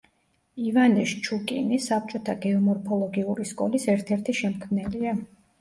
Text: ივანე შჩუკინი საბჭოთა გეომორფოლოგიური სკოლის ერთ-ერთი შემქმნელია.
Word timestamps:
ივანე 0.67 1.03
შჩუკინი 1.11 1.77
საბჭოთა 1.87 2.35
გეომორფოლოგიური 2.47 3.47
სკოლის 3.53 3.89
ერთ-ერთი 3.97 4.37
შემქმნელია. 4.41 5.17